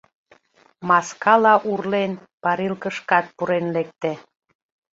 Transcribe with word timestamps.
Маскала 0.89 1.53
урлен, 1.71 2.11
парилкышкат 2.43 3.25
пурен 3.35 3.65
лекте. 3.75 4.11